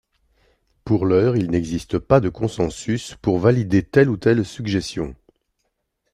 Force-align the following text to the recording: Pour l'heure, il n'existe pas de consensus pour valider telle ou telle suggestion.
Pour 0.83 1.05
l'heure, 1.05 1.37
il 1.37 1.51
n'existe 1.51 1.99
pas 1.99 2.19
de 2.19 2.29
consensus 2.29 3.13
pour 3.21 3.37
valider 3.37 3.83
telle 3.83 4.09
ou 4.09 4.17
telle 4.17 4.43
suggestion. 4.45 5.15